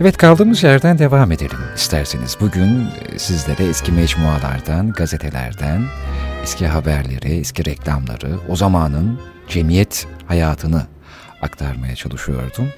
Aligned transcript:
Evet 0.00 0.16
kaldığımız 0.16 0.62
yerden 0.62 0.98
devam 0.98 1.32
edelim 1.32 1.58
isterseniz. 1.76 2.36
Bugün 2.40 2.86
e, 3.12 3.18
sizlere 3.18 3.64
eski 3.64 3.92
mecmualardan, 3.92 4.92
gazetelerden, 4.92 5.84
eski 6.42 6.66
haberleri, 6.66 7.38
eski 7.38 7.64
reklamları, 7.64 8.38
o 8.48 8.56
zamanın 8.56 9.20
cemiyet 9.48 10.06
hayatını 10.26 10.86
aktarmaya 11.42 11.96
çalışıyordum. 11.96 12.68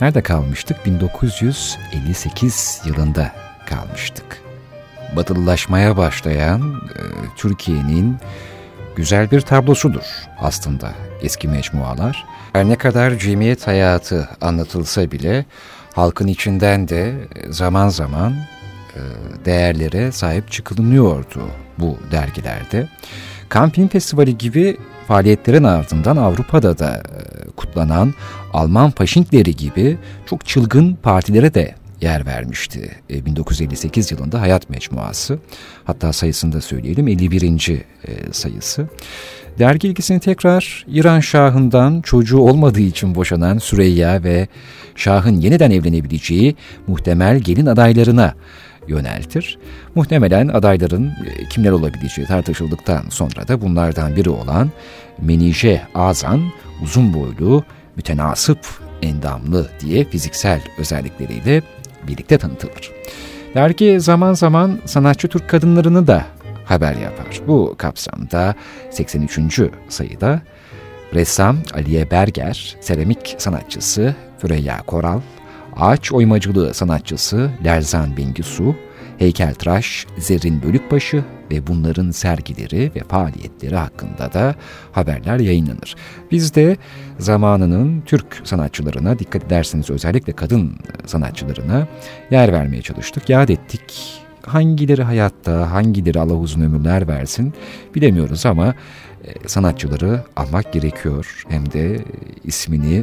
Nerede 0.00 0.22
kalmıştık? 0.22 0.86
1958 0.86 2.80
yılında 2.84 3.32
kalmıştık. 3.66 4.42
Batılılaşmaya 5.16 5.96
başlayan 5.96 6.82
e, 6.94 7.00
Türkiye'nin 7.36 8.16
güzel 8.96 9.30
bir 9.30 9.40
tablosudur 9.40 10.04
aslında 10.40 10.92
eski 11.22 11.48
mecmualar. 11.48 12.24
Her 12.52 12.64
ne 12.64 12.76
kadar 12.76 13.18
cemiyet 13.18 13.66
hayatı 13.66 14.28
anlatılsa 14.40 15.10
bile 15.10 15.44
halkın 15.94 16.26
içinden 16.26 16.88
de 16.88 17.14
zaman 17.50 17.88
zaman 17.88 18.32
e, 18.94 19.00
değerlere 19.44 20.12
sahip 20.12 20.50
çıkılınıyordu 20.50 21.40
bu 21.78 21.96
dergilerde. 22.10 22.88
Kampin 23.48 23.88
Festivali 23.88 24.38
gibi 24.38 24.76
faaliyetlerin 25.08 25.64
ardından 25.64 26.16
Avrupa'da 26.16 26.78
da 26.78 26.96
e, 26.96 27.50
kutlanan 27.50 28.14
Alman 28.52 28.90
faşinkleri 28.90 29.56
gibi 29.56 29.98
çok 30.26 30.46
çılgın 30.46 30.94
partilere 30.94 31.54
de 31.54 31.74
yer 32.00 32.26
vermişti. 32.26 32.90
1958 33.10 34.12
e, 34.12 34.14
yılında 34.14 34.40
Hayat 34.40 34.70
Mecmuası, 34.70 35.38
hatta 35.84 36.12
sayısını 36.12 36.52
da 36.52 36.60
söyleyelim 36.60 37.08
51. 37.08 37.82
sayısı. 38.32 38.88
Dergi 39.58 39.88
ilgisini 39.88 40.20
tekrar 40.20 40.84
İran 40.88 41.20
Şahı'ndan 41.20 42.00
çocuğu 42.00 42.38
olmadığı 42.38 42.80
için 42.80 43.14
boşanan 43.14 43.58
Süreyya 43.58 44.24
ve 44.24 44.48
Şah'ın 44.94 45.36
yeniden 45.36 45.70
evlenebileceği 45.70 46.56
muhtemel 46.86 47.38
gelin 47.38 47.66
adaylarına 47.66 48.34
yöneltir. 48.88 49.58
Muhtemelen 49.94 50.48
adayların 50.48 51.06
e, 51.06 51.48
kimler 51.50 51.70
olabileceği 51.70 52.26
tartışıldıktan 52.26 53.02
sonra 53.08 53.48
da 53.48 53.60
bunlardan 53.60 54.16
biri 54.16 54.30
olan 54.30 54.70
Menije 55.22 55.82
Azan 55.94 56.42
uzun 56.82 57.14
boylu, 57.14 57.64
mütenasıp, 57.96 58.58
endamlı 59.02 59.70
diye 59.80 60.04
fiziksel 60.04 60.60
özellikleriyle 60.78 61.62
birlikte 62.06 62.38
tanıtılır. 62.38 62.92
Dergi 63.54 64.00
zaman 64.00 64.34
zaman 64.34 64.78
sanatçı 64.84 65.28
Türk 65.28 65.48
kadınlarını 65.48 66.06
da 66.06 66.24
haber 66.64 66.94
yapar. 66.94 67.40
Bu 67.46 67.74
kapsamda 67.78 68.54
83. 68.90 69.60
sayıda 69.88 70.40
ressam 71.14 71.56
Aliye 71.74 72.10
Berger, 72.10 72.76
seramik 72.80 73.34
sanatçısı 73.38 74.14
Füreyya 74.38 74.82
Koral, 74.86 75.20
ağaç 75.76 76.12
oymacılığı 76.12 76.74
sanatçısı 76.74 77.50
Lerzan 77.64 78.16
Bengisu, 78.16 78.76
heykeltıraş 79.18 80.06
Zerrin 80.18 80.62
Bölükbaşı 80.62 81.24
ve 81.50 81.66
bunların 81.66 82.10
sergileri 82.10 82.92
ve 82.96 83.00
faaliyetleri 83.00 83.76
hakkında 83.76 84.32
da 84.32 84.54
haberler 84.92 85.38
yayınlanır. 85.38 85.96
Biz 86.30 86.54
de 86.54 86.76
zamanının 87.18 88.02
Türk 88.06 88.40
sanatçılarına 88.44 89.18
dikkat 89.18 89.44
ederseniz 89.44 89.90
özellikle 89.90 90.32
kadın 90.32 90.76
sanatçılarına 91.06 91.88
yer 92.30 92.52
vermeye 92.52 92.82
çalıştık, 92.82 93.28
yad 93.28 93.48
ettik. 93.48 94.14
Hangileri 94.46 95.02
hayatta, 95.02 95.72
hangileri 95.72 96.20
Allah 96.20 96.34
uzun 96.34 96.60
ömürler 96.60 97.08
versin 97.08 97.54
bilemiyoruz 97.94 98.46
ama 98.46 98.74
e, 99.24 99.48
sanatçıları 99.48 100.22
almak 100.36 100.72
gerekiyor. 100.72 101.44
Hem 101.48 101.72
de 101.72 102.04
ismini 102.44 102.96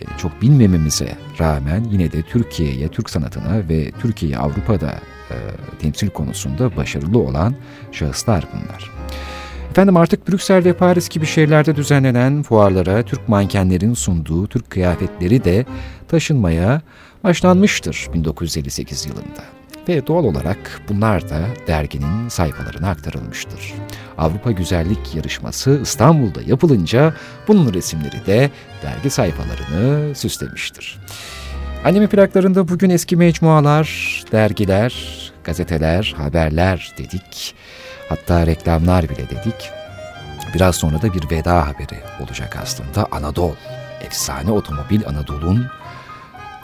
e, 0.00 0.04
çok 0.18 0.42
bilmememize 0.42 1.16
rağmen 1.40 1.84
yine 1.90 2.12
de 2.12 2.22
Türkiye'ye, 2.22 2.88
Türk 2.88 3.10
sanatına 3.10 3.68
ve 3.68 3.90
Türkiye'yi 3.90 4.38
Avrupa'da 4.38 4.94
e, 5.30 5.36
temsil 5.78 6.10
konusunda 6.10 6.76
başarılı 6.76 7.18
olan 7.18 7.54
şahıslar 7.92 8.44
bunlar. 8.52 8.90
Efendim 9.70 9.96
artık 9.96 10.28
Brüksel 10.28 10.64
ve 10.64 10.72
Paris 10.72 11.08
gibi 11.08 11.26
şehirlerde 11.26 11.76
düzenlenen 11.76 12.42
fuarlara 12.42 13.02
Türk 13.02 13.28
mankenlerin 13.28 13.94
sunduğu 13.94 14.46
Türk 14.46 14.70
kıyafetleri 14.70 15.44
de 15.44 15.66
taşınmaya 16.08 16.82
başlanmıştır 17.24 18.08
1958 18.14 19.06
yılında. 19.06 19.44
Ve 19.88 20.06
doğal 20.06 20.24
olarak 20.24 20.82
bunlar 20.88 21.30
da 21.30 21.40
derginin 21.66 22.28
sayfalarına 22.28 22.88
aktarılmıştır. 22.90 23.74
Avrupa 24.18 24.52
Güzellik 24.52 25.14
Yarışması 25.14 25.80
İstanbul'da 25.82 26.42
yapılınca 26.46 27.14
bunun 27.48 27.74
resimleri 27.74 28.26
de 28.26 28.50
dergi 28.82 29.10
sayfalarını 29.10 30.14
süslemiştir. 30.14 30.98
Anime 31.84 32.06
plaklarında 32.06 32.68
bugün 32.68 32.90
eski 32.90 33.16
mecmualar, 33.16 33.88
dergiler, 34.32 35.17
gazeteler, 35.48 36.14
haberler 36.16 36.92
dedik. 36.98 37.54
Hatta 38.08 38.46
reklamlar 38.46 39.08
bile 39.08 39.28
dedik. 39.30 39.70
Biraz 40.54 40.76
sonra 40.76 41.02
da 41.02 41.14
bir 41.14 41.30
veda 41.30 41.66
haberi 41.66 41.98
olacak 42.20 42.56
aslında. 42.62 43.06
Anadolu, 43.10 43.56
efsane 44.00 44.50
otomobil 44.50 45.06
Anadolu'nun 45.06 45.66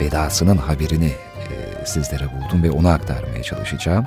vedasının 0.00 0.56
haberini 0.56 1.12
e, 1.50 1.86
sizlere 1.86 2.24
buldum 2.24 2.62
ve 2.62 2.70
onu 2.70 2.88
aktarmaya 2.88 3.42
çalışacağım. 3.42 4.06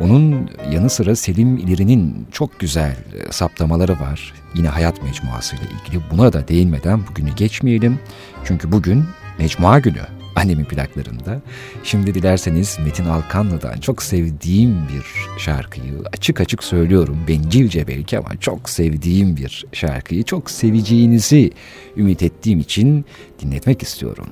Onun 0.00 0.50
yanı 0.70 0.90
sıra 0.90 1.16
Selim 1.16 1.56
İleri'nin 1.56 2.26
çok 2.32 2.60
güzel 2.60 2.90
e, 2.92 3.32
saptamaları 3.32 4.00
var. 4.00 4.34
Yine 4.54 4.68
hayat 4.68 5.02
mecmuası 5.02 5.56
ile 5.56 5.64
ilgili. 5.64 6.02
Buna 6.10 6.32
da 6.32 6.48
değinmeden 6.48 7.06
bugünü 7.06 7.34
geçmeyelim. 7.34 7.98
Çünkü 8.44 8.72
bugün 8.72 9.04
mecmua 9.38 9.78
günü 9.78 10.15
annemin 10.36 10.64
plaklarında. 10.64 11.40
Şimdi 11.84 12.14
dilerseniz 12.14 12.78
Metin 12.84 13.04
Alkanlı'dan 13.04 13.80
çok 13.80 14.02
sevdiğim 14.02 14.88
bir 14.88 15.38
şarkıyı 15.40 16.02
açık 16.12 16.40
açık 16.40 16.64
söylüyorum. 16.64 17.18
Bencilce 17.28 17.88
belki 17.88 18.18
ama 18.18 18.40
çok 18.40 18.70
sevdiğim 18.70 19.36
bir 19.36 19.66
şarkıyı 19.72 20.24
çok 20.24 20.50
seveceğinizi 20.50 21.52
ümit 21.96 22.22
ettiğim 22.22 22.60
için 22.60 23.04
dinletmek 23.42 23.82
istiyorum. 23.82 24.26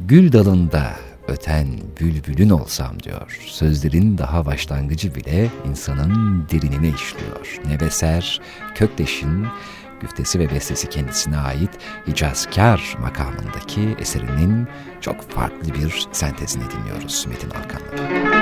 Gül 0.00 0.32
dalında 0.32 0.96
öten 1.28 1.66
bülbülün 2.00 2.50
olsam 2.50 3.02
diyor. 3.02 3.40
Sözlerin 3.46 4.18
daha 4.18 4.46
başlangıcı 4.46 5.14
bile 5.14 5.50
insanın 5.68 6.46
dirinine 6.50 6.88
işliyor. 6.88 7.60
Nebeser, 7.68 8.40
Kökteş'in 8.74 9.46
güftesi 10.00 10.38
ve 10.38 10.50
bestesi 10.50 10.88
kendisine 10.88 11.38
ait 11.38 11.70
Hicazkar 12.06 12.96
makamındaki 13.00 13.96
eserinin 13.98 14.68
çok 15.00 15.30
farklı 15.30 15.74
bir 15.74 16.08
sentezini 16.12 16.64
dinliyoruz 16.70 17.26
Metin 17.28 17.50
Alkan'la. 17.50 18.35